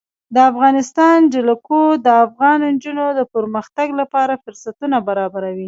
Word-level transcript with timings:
د 0.35 0.37
افغانستان 0.51 1.17
جلکو 1.33 1.81
د 2.05 2.07
افغان 2.25 2.59
نجونو 2.73 3.05
د 3.19 3.21
پرمختګ 3.33 3.87
لپاره 4.01 4.41
فرصتونه 4.43 4.97
برابروي. 5.07 5.59